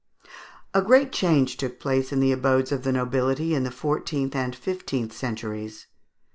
[0.73, 4.55] A great change took place in the abodes of the nobility in the fourteenth and
[4.55, 5.87] fifteenth centuries (Fig.